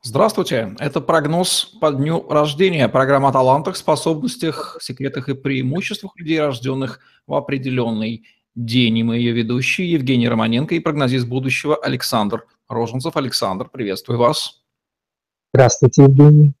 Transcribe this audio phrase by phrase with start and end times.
[0.00, 0.76] Здравствуйте.
[0.78, 2.88] Это прогноз по дню рождения.
[2.88, 8.24] Программа о талантах, способностях, секретах и преимуществах людей, рожденных в определенный
[8.54, 8.98] день.
[8.98, 13.16] И мы ее ведущие Евгений Романенко и прогнозист будущего Александр Роженцев.
[13.16, 14.62] Александр, приветствую вас.
[15.52, 16.52] Здравствуйте, Евгений.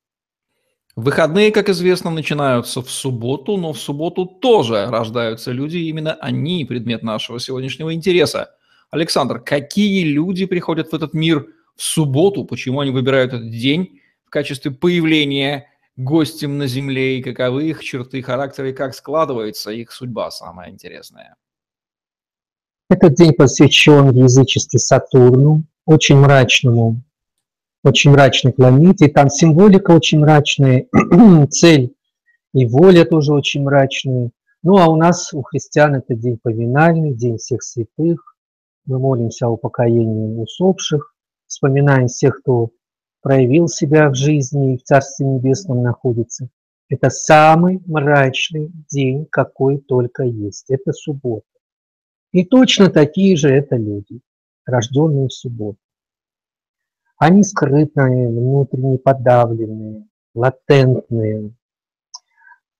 [0.96, 6.64] Выходные, как известно, начинаются в субботу, но в субботу тоже рождаются люди, и именно они
[6.64, 8.50] предмет нашего сегодняшнего интереса.
[8.90, 11.46] Александр, какие люди приходят в этот мир–
[11.78, 17.70] в субботу, почему они выбирают этот день в качестве появления гостем на Земле, и каковы
[17.70, 21.36] их черты характера, и как складывается их судьба, самая интересная.
[22.90, 27.00] Этот день посвящен язычестве Сатурну, очень мрачному,
[27.84, 29.08] очень мрачной планете.
[29.08, 30.88] Там символика очень мрачная,
[31.50, 31.94] цель
[32.54, 34.30] и воля тоже очень мрачные.
[34.64, 38.34] Ну, а у нас, у христиан, это день поминальный, день всех святых.
[38.84, 41.14] Мы молимся о упокоении усопших
[41.48, 42.70] вспоминаем всех, кто
[43.20, 46.48] проявил себя в жизни и в Царстве Небесном находится.
[46.88, 50.70] Это самый мрачный день, какой только есть.
[50.70, 51.44] Это суббота.
[52.32, 54.20] И точно такие же это люди,
[54.64, 55.78] рожденные в субботу.
[57.18, 61.52] Они скрытные, внутренне подавленные, латентные,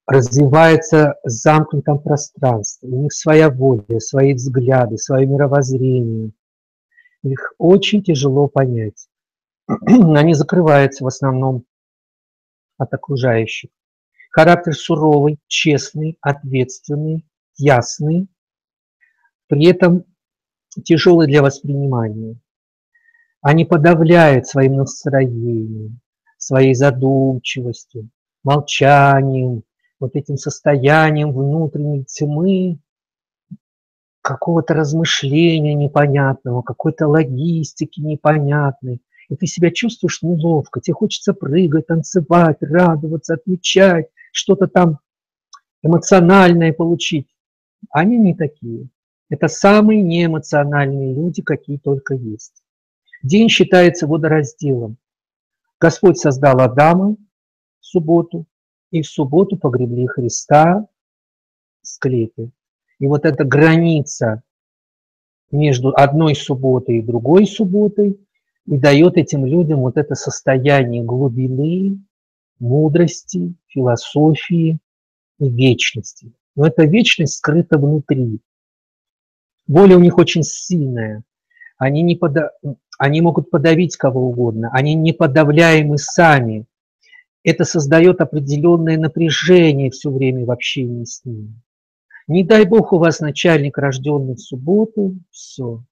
[0.06, 2.88] развиваются в замкнутом пространстве.
[2.88, 6.32] У них своя воля, свои взгляды, свое мировоззрение,
[7.22, 9.08] их очень тяжело понять.
[9.66, 11.64] Они закрываются в основном
[12.76, 13.70] от окружающих.
[14.30, 18.28] Характер суровый, честный, ответственный, ясный,
[19.48, 20.04] при этом
[20.84, 22.36] тяжелый для воспринимания.
[23.40, 26.00] Они подавляют своим настроением,
[26.36, 28.10] своей задумчивостью,
[28.44, 29.64] молчанием,
[29.98, 32.78] вот этим состоянием внутренней тьмы,
[34.22, 39.00] какого-то размышления непонятного, какой-то логистики непонятной.
[39.28, 44.98] И ты себя чувствуешь неловко, тебе хочется прыгать, танцевать, радоваться, отмечать, что-то там
[45.82, 47.28] эмоциональное получить.
[47.90, 48.88] Они не такие.
[49.28, 52.62] Это самые неэмоциональные люди, какие только есть.
[53.22, 54.96] День считается водоразделом.
[55.80, 57.16] Господь создал Адама
[57.80, 58.46] в субботу,
[58.90, 60.86] и в субботу погребли Христа
[61.82, 62.50] в склепе.
[63.00, 64.42] И вот эта граница
[65.50, 68.20] между одной субботой и другой субботой
[68.66, 71.98] и дает этим людям вот это состояние глубины,
[72.58, 74.78] мудрости, философии
[75.38, 76.32] и вечности.
[76.54, 78.40] Но эта вечность скрыта внутри.
[79.66, 81.22] Воля у них очень сильная.
[81.78, 82.50] Они, не пода...
[82.98, 84.70] они могут подавить кого угодно.
[84.72, 86.66] Они не подавляемы сами.
[87.44, 91.54] Это создает определенное напряжение все время в общении с ними.
[92.28, 95.82] Не дай бог у вас начальник, рожденный в субботу, все.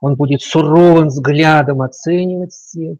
[0.00, 2.98] Он будет суровым взглядом оценивать всех,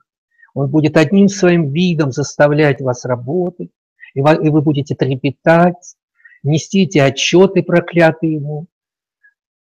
[0.54, 3.70] он будет одним своим видом заставлять вас работать,
[4.14, 5.96] и вы будете трепетать,
[6.42, 8.66] нести эти отчеты проклятые ему,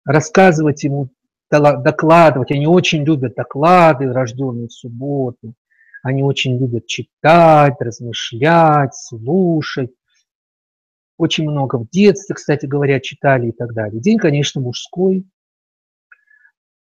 [0.04, 1.10] рассказывать ему,
[1.50, 2.52] докладывать.
[2.52, 5.54] Они очень любят доклады, рожденные в субботу.
[6.02, 9.90] Они очень любят читать, размышлять, слушать
[11.20, 14.00] очень много в детстве, кстати говоря, читали и так далее.
[14.00, 15.26] День, конечно, мужской.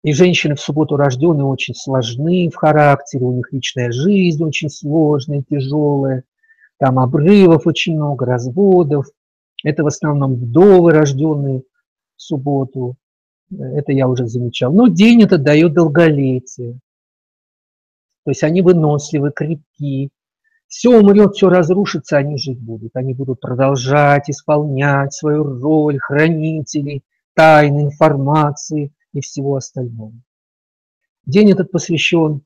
[0.03, 5.43] И женщины в субботу рожденные очень сложны в характере, у них личная жизнь очень сложная,
[5.47, 6.23] тяжелая.
[6.77, 9.05] Там обрывов очень много, разводов.
[9.63, 11.63] Это в основном вдовы, рожденные
[12.17, 12.97] в субботу.
[13.51, 14.73] Это я уже замечал.
[14.73, 16.79] Но день это дает долголетие.
[18.25, 20.09] То есть они выносливы, крепкие
[20.73, 22.95] все умрет, все разрушится, они жить будут.
[22.95, 27.03] Они будут продолжать исполнять свою роль хранителей
[27.35, 30.13] тайны, информации и всего остального.
[31.27, 32.41] День этот посвящен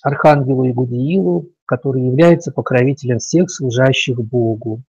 [0.00, 4.84] Архангелу Игудиилу, который является покровителем всех служащих Богу.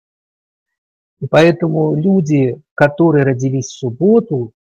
[1.19, 4.53] И поэтому люди, которые родились в субботу,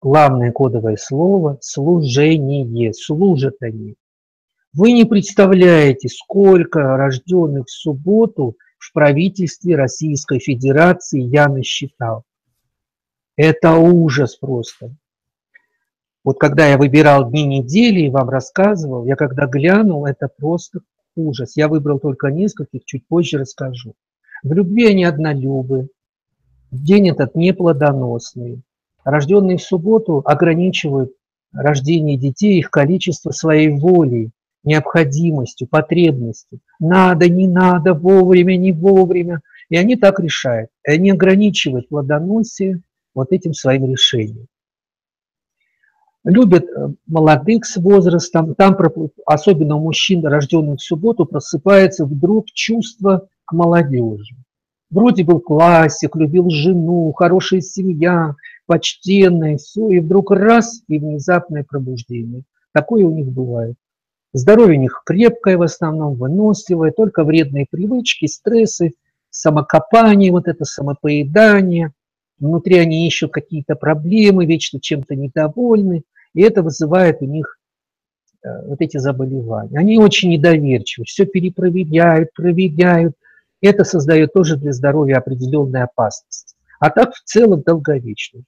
[0.00, 3.96] главное кодовое слово– служение, служат они.
[4.72, 12.22] Вы не представляете, сколько рожденных в субботу в правительстве Российской Федерации я насчитал.
[13.36, 14.94] Это ужас просто.
[16.22, 20.80] Вот когда я выбирал дни недели и вам рассказывал, я когда глянул, это просто
[21.16, 21.56] ужас.
[21.56, 23.94] Я выбрал только нескольких, чуть позже расскажу.
[24.44, 25.88] В любви они однолюбы.
[26.70, 28.62] День этот неплодоносный.
[29.02, 31.10] Рожденные в субботу ограничивают
[31.52, 34.30] рождение детей, их количество своей волей
[34.64, 36.60] необходимостью, потребностью.
[36.78, 39.40] Надо, не надо, вовремя, не вовремя.
[39.68, 40.70] И они так решают.
[40.86, 42.82] И они ограничивают плодоносие
[43.14, 44.46] вот этим своим решением.
[46.24, 48.76] любят э, молодых с возрастом, там
[49.24, 54.36] особенно у мужчин, рожденных в субботу, просыпается вдруг чувство к молодежи.
[54.90, 58.34] Вроде был классик, любил жену, хорошая семья,
[58.66, 62.42] почтенная, все, и вдруг раз, и внезапное пробуждение.
[62.72, 63.76] Такое у них бывает.
[64.32, 68.92] Здоровье у них крепкое в основном, выносливое, только вредные привычки, стрессы,
[69.30, 71.92] самокопание, вот это самопоедание.
[72.38, 76.02] Внутри они ищут какие-то проблемы, вечно чем-то недовольны,
[76.34, 77.58] и это вызывает у них
[78.42, 79.78] э, вот эти заболевания.
[79.78, 83.14] Они очень недоверчивы, все перепроверяют, проверяют.
[83.60, 86.56] Это создает тоже для здоровья определенную опасность.
[86.78, 88.42] А так в целом долговечно.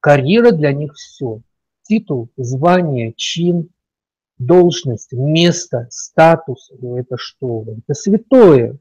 [0.00, 1.40] Карьера для них все.
[1.82, 3.68] Титул, звание, чин,
[4.38, 6.70] должность, место, статус.
[6.80, 7.64] Ну, это что?
[7.78, 8.78] Это святое.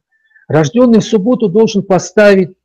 [0.48, 2.56] Рожденный в субботу должен поставить,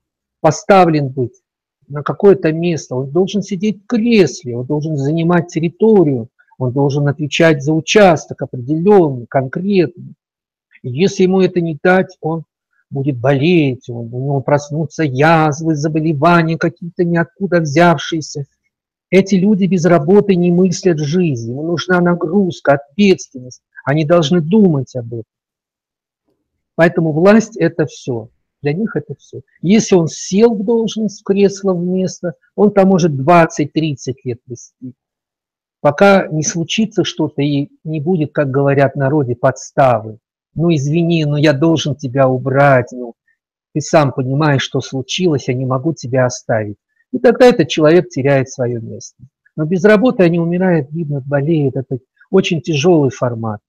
[0.41, 1.41] поставлен быть
[1.89, 6.29] на какое-то место, он должен сидеть в кресле, он должен занимать территорию,
[6.59, 10.15] он должен отвечать за участок определенный, конкретный.
[10.83, 12.45] И если ему это не дать, он
[12.91, 18.47] будет болеть, он, у него проснутся язвы, заболевания какие-то ниоткуда взявшиеся.
[19.11, 25.13] Эти люди без работы не мыслят жизни, им нужна нагрузка, ответственность, они должны думать об
[25.13, 25.25] этом.
[26.77, 28.31] Поэтому власть– это все.
[28.63, 29.41] Для них это все.
[29.63, 34.95] Если он сел в должность, в кресло, в место, он там может 20-30 лет вести.
[35.81, 40.19] Пока не случится что-то и не будет, как говорят народе, подставы.
[40.55, 42.93] Ну, извини, но я должен тебя убрать.
[42.93, 43.15] Ну,
[43.73, 46.77] ты сам понимаешь, что случилось, я не могу тебя оставить.
[47.13, 49.23] И тогда этот человек теряет свое место.
[49.57, 51.77] Но без работы они умирают, гибнут, болеют.
[51.77, 51.99] Это
[52.31, 53.61] очень тяжелый формат.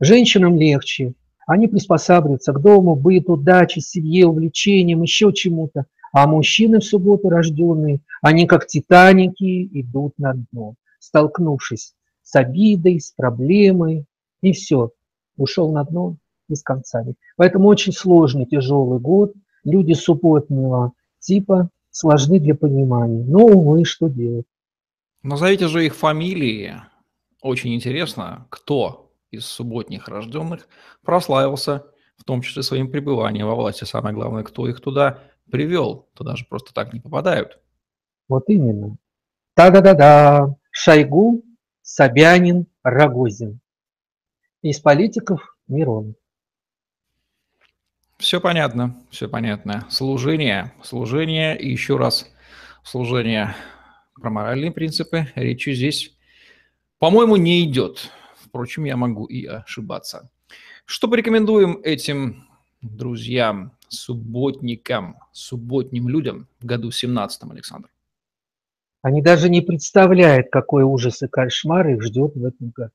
[0.00, 1.14] Женщинам легче,
[1.46, 5.86] они приспосабливаются к дому, быту, даче, семье, увлечениям, еще чему-то.
[6.12, 13.10] А мужчины в субботу рожденные, они как титаники идут на дно, столкнувшись с обидой, с
[13.10, 14.06] проблемой,
[14.40, 14.90] и все,
[15.36, 16.16] ушел на дно
[16.48, 17.04] без конца.
[17.36, 19.32] Поэтому очень сложный, тяжелый год.
[19.64, 23.24] Люди субботнего типа сложны для понимания.
[23.24, 24.46] Но, увы, что делать?
[25.22, 26.74] Назовите же их фамилии.
[27.40, 30.68] Очень интересно, кто из субботних рожденных
[31.02, 31.86] прославился,
[32.16, 33.84] в том числе своим пребыванием во власти.
[33.84, 35.20] Самое главное, кто их туда
[35.50, 36.08] привел.
[36.14, 37.60] Туда же просто так не попадают.
[38.28, 38.96] Вот именно.
[39.54, 40.56] Та-да-да-да.
[40.70, 41.44] Шойгу,
[41.82, 43.60] Собянин, Рогозин.
[44.62, 46.16] Из политиков Мирон.
[48.18, 49.86] Все понятно, все понятно.
[49.90, 52.30] Служение, служение и еще раз
[52.84, 53.54] служение.
[54.14, 56.16] Про моральные принципы речи здесь,
[56.98, 58.10] по-моему, не идет.
[58.36, 60.30] Впрочем, я могу и ошибаться.
[60.86, 62.46] Что порекомендуем этим
[62.82, 67.88] друзьям, субботникам, субботним людям в году 17 Александр?
[69.02, 72.92] Они даже не представляют, какой ужас и кошмар их ждет в этом году.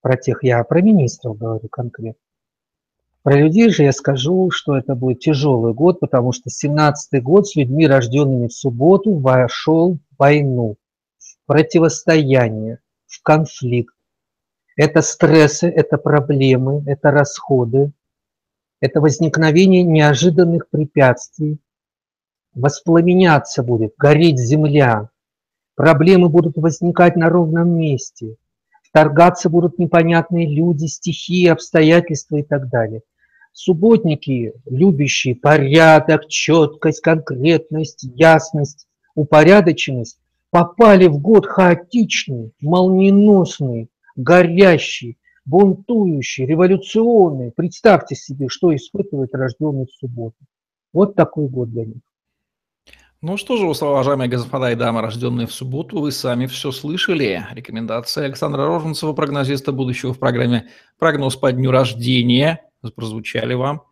[0.00, 2.25] Про тех я про министров говорю конкретно.
[3.26, 7.56] Про людей же я скажу, что это будет тяжелый год, потому что 17-й год с
[7.56, 10.76] людьми, рожденными в субботу, вошел в войну,
[11.18, 12.78] в противостояние,
[13.08, 13.96] в конфликт.
[14.76, 17.90] Это стрессы, это проблемы, это расходы,
[18.80, 21.58] это возникновение неожиданных препятствий.
[22.54, 25.10] Воспламеняться будет, гореть земля.
[25.74, 28.36] Проблемы будут возникать на ровном месте.
[28.84, 33.02] Вторгаться будут непонятные люди, стихии, обстоятельства и так далее.
[33.58, 40.18] Субботники, любящие порядок, четкость, конкретность, ясность, упорядоченность,
[40.50, 47.50] попали в год хаотичный, молниеносный, горящий, бунтующий, революционный.
[47.50, 50.36] Представьте себе, что испытывает рожденный в субботу.
[50.92, 52.02] Вот такой год для них.
[53.22, 57.46] Ну что же, уважаемые господа и дамы, рожденные в субботу, вы сами все слышали.
[57.52, 63.82] Рекомендации Александра Роженцева, прогнозиста будущего в программе «Прогноз по дню рождения» прозвучали вам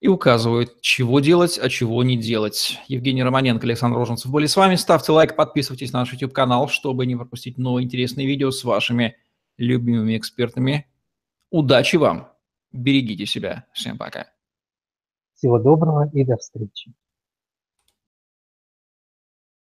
[0.00, 2.80] и указывают, чего делать, а чего не делать.
[2.88, 4.74] Евгений Романенко, Александр Роженцев были с вами.
[4.74, 9.16] Ставьте лайк, подписывайтесь на наш YouTube-канал, чтобы не пропустить новые интересные видео с вашими
[9.58, 10.86] любимыми экспертами.
[11.50, 12.32] Удачи вам!
[12.72, 13.66] Берегите себя.
[13.74, 14.26] Всем пока.
[15.34, 16.92] Всего доброго и до встречи.